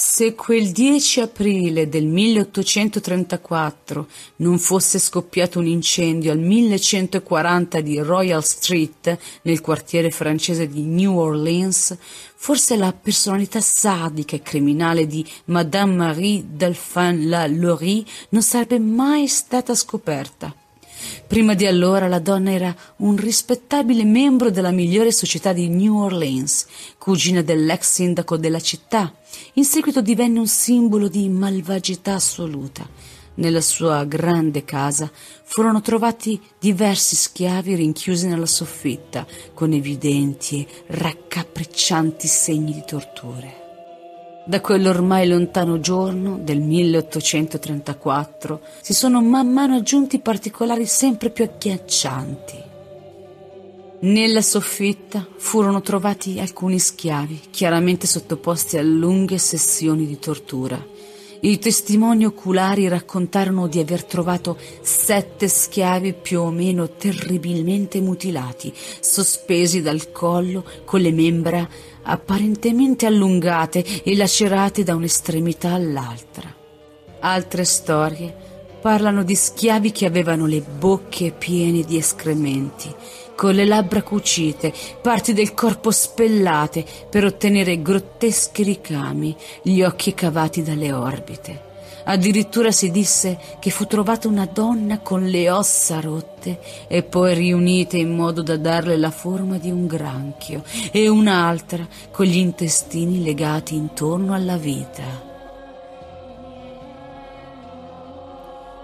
Se 0.00 0.36
quel 0.36 0.70
10 0.70 1.22
aprile 1.22 1.88
del 1.88 2.06
1834 2.06 4.06
non 4.36 4.60
fosse 4.60 5.00
scoppiato 5.00 5.58
un 5.58 5.66
incendio 5.66 6.30
al 6.30 6.38
1140 6.38 7.80
di 7.80 7.98
Royal 7.98 8.44
Street, 8.44 9.18
nel 9.42 9.60
quartiere 9.60 10.12
francese 10.12 10.68
di 10.68 10.82
New 10.82 11.18
Orleans, 11.18 11.98
forse 12.36 12.76
la 12.76 12.92
personalità 12.92 13.60
sadica 13.60 14.36
e 14.36 14.42
criminale 14.42 15.08
di 15.08 15.26
Madame 15.46 15.96
Marie 15.96 16.44
Delphin 16.48 17.28
La 17.28 17.48
Laurie 17.48 18.04
non 18.28 18.42
sarebbe 18.42 18.78
mai 18.78 19.26
stata 19.26 19.74
scoperta. 19.74 20.54
Prima 21.26 21.54
di 21.54 21.66
allora 21.66 22.08
la 22.08 22.18
donna 22.18 22.50
era 22.50 22.74
un 22.96 23.16
rispettabile 23.16 24.04
membro 24.04 24.50
della 24.50 24.70
migliore 24.70 25.12
società 25.12 25.52
di 25.52 25.68
New 25.68 25.96
Orleans, 25.96 26.66
cugina 26.98 27.42
dell'ex 27.42 27.90
sindaco 27.92 28.36
della 28.36 28.60
città. 28.60 29.14
In 29.54 29.64
seguito 29.64 30.00
divenne 30.00 30.38
un 30.38 30.46
simbolo 30.46 31.08
di 31.08 31.28
malvagità 31.28 32.14
assoluta. 32.14 32.88
Nella 33.34 33.60
sua 33.60 34.04
grande 34.04 34.64
casa 34.64 35.08
furono 35.44 35.80
trovati 35.80 36.40
diversi 36.58 37.14
schiavi 37.14 37.76
rinchiusi 37.76 38.26
nella 38.26 38.46
soffitta, 38.46 39.24
con 39.54 39.72
evidenti 39.72 40.62
e 40.62 40.84
raccapriccianti 40.88 42.26
segni 42.26 42.72
di 42.72 42.82
torture. 42.84 43.67
Da 44.48 44.62
quell'ormai 44.62 45.28
lontano 45.28 45.78
giorno 45.78 46.38
del 46.38 46.60
1834 46.60 48.60
si 48.80 48.94
sono 48.94 49.20
man 49.20 49.52
mano 49.52 49.74
aggiunti 49.74 50.20
particolari 50.20 50.86
sempre 50.86 51.28
più 51.28 51.44
agghiaccianti. 51.44 52.56
Nella 54.00 54.40
soffitta 54.40 55.26
furono 55.36 55.82
trovati 55.82 56.40
alcuni 56.40 56.78
schiavi, 56.78 57.48
chiaramente 57.50 58.06
sottoposti 58.06 58.78
a 58.78 58.82
lunghe 58.82 59.36
sessioni 59.36 60.06
di 60.06 60.18
tortura. 60.18 60.82
I 61.40 61.58
testimoni 61.60 62.24
oculari 62.24 62.88
raccontarono 62.88 63.68
di 63.68 63.78
aver 63.78 64.02
trovato 64.02 64.58
sette 64.80 65.46
schiavi 65.46 66.14
più 66.14 66.40
o 66.40 66.50
meno 66.50 66.90
terribilmente 66.90 68.00
mutilati, 68.00 68.72
sospesi 68.98 69.80
dal 69.80 70.10
collo 70.10 70.64
con 70.84 71.00
le 71.00 71.12
membra 71.12 71.68
apparentemente 72.02 73.06
allungate 73.06 74.02
e 74.02 74.16
lacerate 74.16 74.82
da 74.82 74.96
un'estremità 74.96 75.74
all'altra. 75.74 76.52
Altre 77.20 77.64
storie 77.64 78.34
parlano 78.80 79.22
di 79.22 79.36
schiavi 79.36 79.92
che 79.92 80.06
avevano 80.06 80.46
le 80.46 80.60
bocche 80.60 81.30
piene 81.30 81.82
di 81.82 81.98
escrementi, 81.98 82.92
con 83.38 83.54
le 83.54 83.64
labbra 83.64 84.02
cucite, 84.02 84.74
parti 85.00 85.32
del 85.32 85.54
corpo 85.54 85.92
spellate 85.92 86.84
per 87.08 87.24
ottenere 87.24 87.80
grotteschi 87.80 88.64
ricami, 88.64 89.36
gli 89.62 89.80
occhi 89.80 90.12
cavati 90.12 90.64
dalle 90.64 90.90
orbite. 90.90 91.66
Addirittura 92.06 92.72
si 92.72 92.90
disse 92.90 93.38
che 93.60 93.70
fu 93.70 93.86
trovata 93.86 94.26
una 94.26 94.48
donna 94.52 94.98
con 94.98 95.24
le 95.24 95.50
ossa 95.50 96.00
rotte 96.00 96.58
e 96.88 97.04
poi 97.04 97.32
riunite 97.34 97.96
in 97.96 98.12
modo 98.12 98.42
da 98.42 98.56
darle 98.56 98.96
la 98.96 99.12
forma 99.12 99.56
di 99.58 99.70
un 99.70 99.86
granchio 99.86 100.64
e 100.90 101.06
un'altra 101.06 101.86
con 102.10 102.26
gli 102.26 102.38
intestini 102.38 103.22
legati 103.22 103.76
intorno 103.76 104.34
alla 104.34 104.56
vita. 104.56 105.27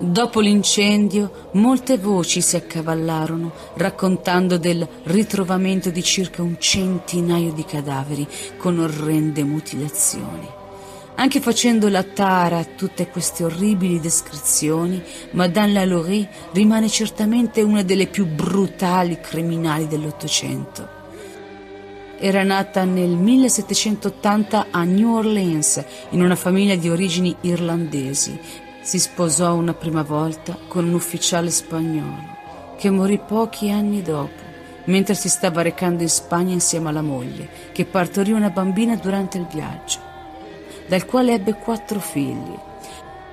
Dopo 0.00 0.38
l'incendio, 0.38 1.48
molte 1.54 1.98
voci 1.98 2.40
si 2.40 2.54
accavallarono, 2.54 3.50
raccontando 3.74 4.56
del 4.56 4.86
ritrovamento 5.04 5.90
di 5.90 6.04
circa 6.04 6.40
un 6.40 6.54
centinaio 6.56 7.52
di 7.52 7.64
cadaveri 7.64 8.24
con 8.58 8.78
orrende 8.78 9.42
mutilazioni. 9.42 10.46
Anche 11.16 11.40
facendo 11.40 11.88
la 11.88 12.04
tara 12.04 12.58
a 12.58 12.64
tutte 12.64 13.08
queste 13.08 13.42
orribili 13.42 13.98
descrizioni, 13.98 15.02
Madame 15.32 15.72
Lalaurie 15.72 16.28
rimane 16.52 16.88
certamente 16.88 17.60
una 17.62 17.82
delle 17.82 18.06
più 18.06 18.24
brutali 18.24 19.18
criminali 19.20 19.88
dell'Ottocento. 19.88 20.88
Era 22.20 22.44
nata 22.44 22.84
nel 22.84 23.10
1780 23.10 24.66
a 24.70 24.84
New 24.84 25.14
Orleans 25.14 25.84
in 26.10 26.22
una 26.22 26.36
famiglia 26.36 26.76
di 26.76 26.88
origini 26.88 27.34
irlandesi. 27.40 28.66
Si 28.88 28.98
sposò 28.98 29.52
una 29.52 29.74
prima 29.74 30.02
volta 30.02 30.56
con 30.66 30.86
un 30.86 30.94
ufficiale 30.94 31.50
spagnolo 31.50 32.36
che 32.78 32.88
morì 32.88 33.18
pochi 33.18 33.70
anni 33.70 34.00
dopo, 34.00 34.40
mentre 34.84 35.14
si 35.14 35.28
stava 35.28 35.60
recando 35.60 36.02
in 36.04 36.08
Spagna 36.08 36.54
insieme 36.54 36.88
alla 36.88 37.02
moglie, 37.02 37.50
che 37.72 37.84
partorì 37.84 38.32
una 38.32 38.48
bambina 38.48 38.96
durante 38.96 39.36
il 39.36 39.44
viaggio 39.44 39.98
dal 40.86 41.04
quale 41.04 41.34
ebbe 41.34 41.56
quattro 41.56 42.00
figli. 42.00 42.58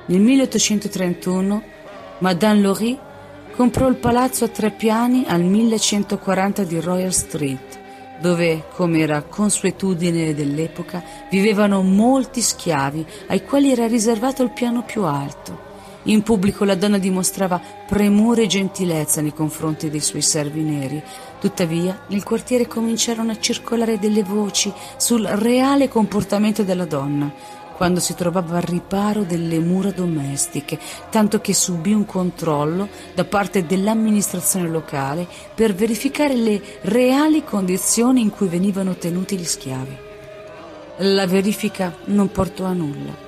Nel 0.07 0.19
1831 0.19 1.63
Madame 2.17 2.59
Laurie 2.59 2.99
comprò 3.55 3.87
il 3.87 3.95
palazzo 3.95 4.43
a 4.43 4.49
tre 4.49 4.72
piani 4.72 5.23
al 5.25 5.41
1140 5.41 6.63
di 6.66 6.81
Royal 6.81 7.13
Street, 7.13 7.79
dove, 8.20 8.66
come 8.74 9.00
era 9.00 9.22
consuetudine 9.22 10.34
dell'epoca, 10.34 11.03
vivevano 11.30 11.81
molti 11.81 12.42
schiavi 12.42 13.06
ai 13.28 13.44
quali 13.44 13.72
era 13.72 13.88
riservato 13.88 14.44
il 14.44 14.52
piano 14.52 14.84
più 14.84 15.03
alto. 15.03 15.74
In 16.08 16.22
pubblico 16.22 16.66
la 16.66 16.76
donna 16.76 17.00
dimostrava 17.00 17.59
premure 17.88 18.44
e 18.44 18.48
gentilezza 18.48 19.22
nei 19.22 19.34
confronti 19.34 19.90
dei 19.90 20.02
suoi 20.02 20.22
servi 20.22 20.62
neri. 20.62 21.02
Tuttavia, 21.40 22.02
nel 22.08 22.24
quartiere 22.24 22.68
cominciarono 22.68 23.31
a 23.31 23.40
circolare 23.40 23.98
delle 23.98 24.22
voci 24.22 24.72
sul 24.97 25.26
reale 25.26 25.88
comportamento 25.88 26.64
della 26.64 26.86
donna, 26.86 27.34
quando 27.75 28.00
si 28.00 28.16
trovava 28.16 28.58
al 28.58 28.63
riparo 28.63 29.24
delle 29.24 29.59
mura 29.59 29.91
domestiche, 29.91 30.80
tanto 31.09 31.41
che 31.41 31.53
subì 31.53 31.94
un 31.94 32.06
controllo 32.06 32.88
da 33.13 33.25
parte 33.25 33.66
dell'amministrazione 33.66 34.69
locale 34.69 35.28
per 35.53 35.74
verificare 35.74 36.35
le 36.35 36.62
reali 36.81 37.44
condizioni 37.44 38.22
in 38.22 38.30
cui 38.30 38.47
venivano 38.47 38.96
tenuti 38.96 39.38
gli 39.38 39.46
schiavi. 39.46 39.97
La 41.00 41.28
verifica 41.28 41.94
non 42.06 42.31
portò 42.31 42.64
a 42.64 42.74
nulla. 42.74 43.24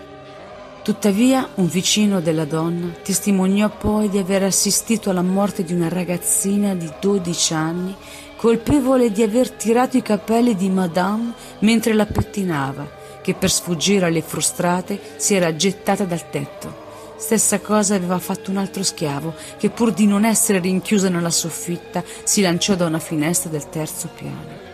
Tuttavia, 0.81 1.49
un 1.55 1.67
vicino 1.67 2.21
della 2.21 2.45
donna 2.45 2.93
testimoniò 3.03 3.67
poi 3.67 4.07
di 4.07 4.19
aver 4.19 4.43
assistito 4.43 5.09
alla 5.09 5.21
morte 5.21 5.65
di 5.65 5.73
una 5.73 5.89
ragazzina 5.89 6.73
di 6.75 6.89
12 7.01 7.53
anni, 7.53 7.93
colpevole 8.37 9.11
di 9.11 9.21
aver 9.21 9.51
tirato 9.51 9.97
i 9.97 10.01
capelli 10.01 10.55
di 10.55 10.69
Madame 10.69 11.33
mentre 11.59 11.91
la 11.91 12.05
pettinava, 12.05 12.89
che 13.27 13.33
per 13.33 13.51
sfuggire 13.51 14.05
alle 14.05 14.21
frustrate 14.21 14.97
si 15.17 15.35
era 15.35 15.53
gettata 15.53 16.05
dal 16.05 16.29
tetto. 16.29 16.85
Stessa 17.17 17.59
cosa 17.59 17.95
aveva 17.95 18.19
fatto 18.19 18.51
un 18.51 18.55
altro 18.55 18.83
schiavo, 18.83 19.33
che 19.57 19.69
pur 19.69 19.91
di 19.91 20.07
non 20.07 20.23
essere 20.23 20.59
rinchiuso 20.59 21.09
nella 21.09 21.29
soffitta, 21.29 22.01
si 22.23 22.39
lanciò 22.39 22.75
da 22.75 22.85
una 22.85 22.99
finestra 22.99 23.49
del 23.49 23.67
terzo 23.67 24.07
piano. 24.15 24.65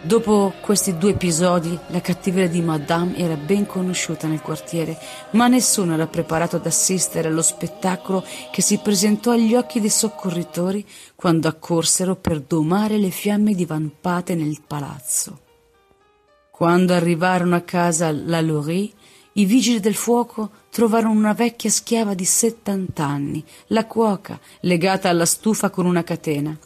Dopo 0.00 0.52
questi 0.60 0.96
due 0.96 1.10
episodi, 1.10 1.76
la 1.88 2.00
cattiveria 2.00 2.48
di 2.48 2.60
Madame 2.60 3.16
era 3.16 3.34
ben 3.34 3.66
conosciuta 3.66 4.28
nel 4.28 4.42
quartiere, 4.42 4.96
ma 5.30 5.48
nessuno 5.48 5.94
era 5.94 6.06
preparato 6.06 6.54
ad 6.54 6.66
assistere 6.66 7.26
allo 7.26 7.42
spettacolo 7.42 8.24
che 8.52 8.62
si 8.62 8.78
presentò 8.78 9.32
agli 9.32 9.56
occhi 9.56 9.80
dei 9.80 9.90
soccorritori 9.90 10.86
quando 11.16 11.48
accorsero 11.48 12.14
per 12.14 12.42
domare 12.42 12.96
le 12.96 13.10
fiamme 13.10 13.54
divampate 13.54 14.36
nel 14.36 14.60
palazzo. 14.64 15.50
Quando 16.62 16.94
arrivarono 16.94 17.56
a 17.56 17.62
casa 17.62 18.12
la 18.12 18.40
Laurie, 18.40 18.88
i 19.32 19.46
vigili 19.46 19.80
del 19.80 19.96
fuoco 19.96 20.48
trovarono 20.70 21.18
una 21.18 21.32
vecchia 21.32 21.68
schiava 21.68 22.14
di 22.14 22.24
settant'anni, 22.24 23.44
la 23.66 23.84
cuoca, 23.84 24.38
legata 24.60 25.08
alla 25.08 25.24
stufa 25.24 25.70
con 25.70 25.86
una 25.86 26.04
catena. 26.04 26.56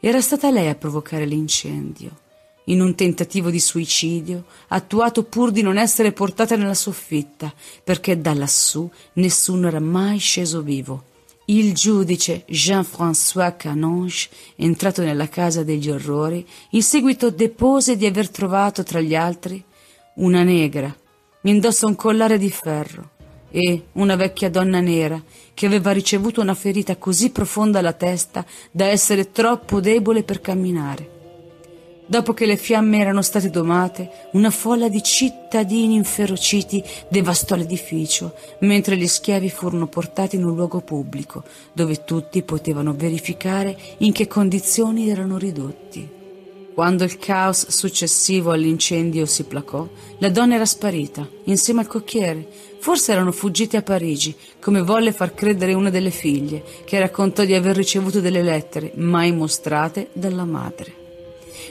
Era 0.00 0.22
stata 0.22 0.50
lei 0.50 0.68
a 0.68 0.74
provocare 0.74 1.26
l'incendio 1.26 2.12
in 2.64 2.80
un 2.80 2.94
tentativo 2.94 3.50
di 3.50 3.60
suicidio, 3.60 4.46
attuato 4.68 5.22
pur 5.24 5.50
di 5.50 5.60
non 5.60 5.76
essere 5.76 6.12
portata 6.12 6.56
nella 6.56 6.72
soffitta, 6.72 7.52
perché 7.84 8.18
da 8.18 8.32
lassù 8.32 8.90
nessuno 9.16 9.66
era 9.66 9.80
mai 9.80 10.16
sceso 10.16 10.62
vivo. 10.62 11.10
Il 11.46 11.74
giudice 11.74 12.44
Jean-François 12.46 13.56
Canonge, 13.56 14.28
entrato 14.56 15.02
nella 15.02 15.28
casa 15.28 15.64
degli 15.64 15.90
orrori, 15.90 16.46
in 16.70 16.82
seguito 16.82 17.30
depose 17.30 17.96
di 17.96 18.06
aver 18.06 18.30
trovato 18.30 18.84
tra 18.84 19.00
gli 19.00 19.14
altri 19.16 19.62
una 20.14 20.44
negra, 20.44 20.94
indossa 21.42 21.86
un 21.86 21.96
collare 21.96 22.38
di 22.38 22.50
ferro, 22.50 23.10
e 23.50 23.86
una 23.92 24.16
vecchia 24.16 24.50
donna 24.50 24.80
nera 24.80 25.22
che 25.52 25.66
aveva 25.66 25.92
ricevuto 25.92 26.40
una 26.40 26.54
ferita 26.54 26.96
così 26.96 27.30
profonda 27.30 27.80
alla 27.80 27.92
testa 27.92 28.46
da 28.70 28.86
essere 28.86 29.30
troppo 29.30 29.80
debole 29.80 30.22
per 30.22 30.40
camminare. 30.40 31.11
Dopo 32.04 32.34
che 32.34 32.46
le 32.46 32.56
fiamme 32.56 32.98
erano 32.98 33.22
state 33.22 33.48
domate, 33.48 34.28
una 34.32 34.50
folla 34.50 34.88
di 34.88 35.02
cittadini 35.02 35.94
inferociti 35.94 36.82
devastò 37.08 37.54
l'edificio, 37.54 38.34
mentre 38.60 38.96
gli 38.96 39.06
schiavi 39.06 39.48
furono 39.48 39.86
portati 39.86 40.36
in 40.36 40.44
un 40.44 40.54
luogo 40.54 40.80
pubblico, 40.80 41.44
dove 41.72 42.04
tutti 42.04 42.42
potevano 42.42 42.92
verificare 42.92 43.78
in 43.98 44.12
che 44.12 44.26
condizioni 44.26 45.08
erano 45.08 45.38
ridotti. 45.38 46.20
Quando 46.74 47.04
il 47.04 47.18
caos 47.18 47.68
successivo 47.68 48.50
all'incendio 48.50 49.26
si 49.26 49.44
placò, 49.44 49.86
la 50.18 50.30
donna 50.30 50.54
era 50.54 50.64
sparita, 50.64 51.28
insieme 51.44 51.80
al 51.80 51.86
cocchiere. 51.86 52.48
Forse 52.78 53.12
erano 53.12 53.30
fuggiti 53.30 53.76
a 53.76 53.82
Parigi, 53.82 54.34
come 54.58 54.82
volle 54.82 55.12
far 55.12 55.34
credere 55.34 55.74
una 55.74 55.90
delle 55.90 56.10
figlie, 56.10 56.64
che 56.84 56.98
raccontò 56.98 57.44
di 57.44 57.54
aver 57.54 57.76
ricevuto 57.76 58.20
delle 58.20 58.42
lettere, 58.42 58.92
mai 58.96 59.32
mostrate, 59.32 60.08
dalla 60.14 60.44
madre. 60.44 61.01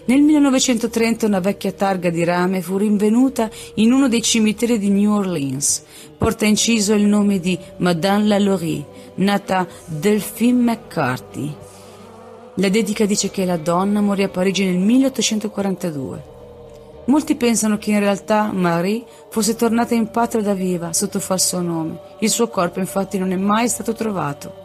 Nel 0.05 0.21
1930 0.21 1.25
una 1.25 1.39
vecchia 1.39 1.71
targa 1.71 2.09
di 2.09 2.23
rame 2.23 2.61
fu 2.61 2.77
rinvenuta 2.77 3.49
in 3.75 3.91
uno 3.91 4.07
dei 4.07 4.21
cimiteri 4.21 4.77
di 4.77 4.89
New 4.89 5.11
Orleans. 5.11 5.83
Porta 6.17 6.45
inciso 6.45 6.93
il 6.93 7.05
nome 7.05 7.39
di 7.39 7.57
Madame 7.77 8.27
Lalaurie, 8.27 8.85
nata 9.15 9.67
Delphine 9.85 10.61
McCarthy, 10.61 11.55
la 12.55 12.67
dedica 12.67 13.05
dice 13.05 13.29
che 13.29 13.45
la 13.45 13.55
donna 13.55 14.01
morì 14.01 14.23
a 14.23 14.29
Parigi 14.29 14.65
nel 14.65 14.77
1842. 14.77 16.23
Molti 17.05 17.35
pensano 17.35 17.77
che 17.77 17.91
in 17.91 17.99
realtà 17.99 18.51
Marie 18.51 19.05
fosse 19.29 19.55
tornata 19.55 19.95
in 19.95 20.11
patria 20.11 20.43
da 20.43 20.53
viva 20.53 20.91
sotto 20.91 21.19
falso 21.19 21.61
nome. 21.61 21.97
Il 22.19 22.29
suo 22.29 22.49
corpo 22.49 22.79
infatti 22.79 23.17
non 23.17 23.31
è 23.31 23.37
mai 23.37 23.69
stato 23.69 23.93
trovato. 23.93 24.60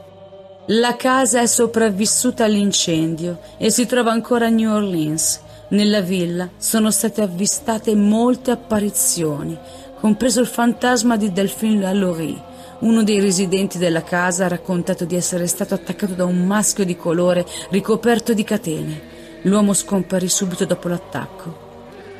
La 0.70 0.96
casa 0.96 1.40
è 1.40 1.46
sopravvissuta 1.46 2.44
all'incendio 2.44 3.38
e 3.56 3.70
si 3.70 3.86
trova 3.86 4.10
ancora 4.10 4.46
a 4.46 4.48
New 4.48 4.72
Orleans. 4.72 5.40
Nella 5.68 6.00
villa 6.00 6.48
sono 6.56 6.90
state 6.90 7.22
avvistate 7.22 7.94
molte 7.94 8.50
apparizioni, 8.50 9.56
compreso 10.00 10.40
il 10.40 10.48
fantasma 10.48 11.16
di 11.16 11.30
Delphine 11.30 11.80
Lalaurie, 11.82 12.42
uno 12.80 13.04
dei 13.04 13.20
residenti 13.20 13.78
della 13.78 14.02
casa 14.02 14.44
ha 14.44 14.48
raccontato 14.48 15.04
di 15.04 15.14
essere 15.14 15.46
stato 15.46 15.74
attaccato 15.74 16.14
da 16.14 16.24
un 16.24 16.44
maschio 16.44 16.84
di 16.84 16.96
colore 16.96 17.46
ricoperto 17.70 18.34
di 18.34 18.42
catene. 18.42 19.00
L'uomo 19.42 19.72
scomparì 19.72 20.28
subito 20.28 20.64
dopo 20.64 20.88
l'attacco. 20.88 21.64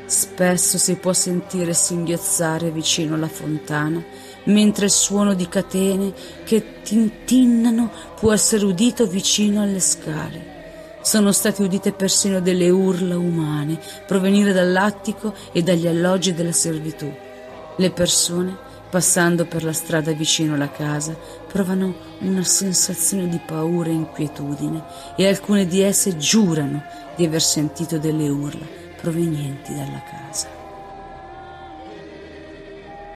Spesso 0.07 0.79
si 0.79 0.95
può 0.95 1.13
sentire 1.13 1.75
singhiozzare 1.75 2.71
vicino 2.71 3.17
alla 3.17 3.27
fontana, 3.27 4.01
mentre 4.47 4.87
il 4.87 4.91
suono 4.91 5.35
di 5.35 5.49
catene 5.49 6.13
che 6.45 6.83
tintinnano 6.83 7.91
può 8.19 8.33
essere 8.33 8.65
udito 8.65 9.07
vicino 9.07 9.63
alle 9.63 9.81
scale. 9.81 10.55
Sono 11.03 11.31
state 11.31 11.63
udite 11.63 11.93
persino 11.93 12.41
delle 12.41 12.69
urla 12.69 13.17
umane 13.17 13.79
provenire 14.07 14.53
dall'attico 14.53 15.33
e 15.53 15.63
dagli 15.63 15.87
alloggi 15.87 16.35
della 16.35 16.53
servitù. 16.53 17.11
Le 17.77 17.91
persone 17.91 18.65
Passando 18.89 19.47
per 19.47 19.65
la 19.65 19.73
strada 19.73 20.13
vicino 20.13 20.55
alla 20.55 20.71
casa, 20.71 21.15
provano 21.49 21.95
una 22.21 22.45
sensazione 22.45 23.29
di 23.29 23.41
paura 23.45 23.91
e 23.91 23.93
inquietudine 23.93 24.83
e 25.17 25.27
alcune 25.27 25.67
di 25.67 25.81
esse 25.81 26.17
giurano 26.17 26.83
di 27.17 27.25
aver 27.25 27.43
sentito 27.43 27.99
delle 27.99 28.29
urla 28.29 28.65
provenienti 28.97 29.75
dalla 29.75 30.03
casa. 30.09 30.56